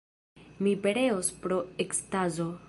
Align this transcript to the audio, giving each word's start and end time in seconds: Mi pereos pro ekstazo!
Mi 0.67 0.73
pereos 0.85 1.31
pro 1.45 1.61
ekstazo! 1.87 2.51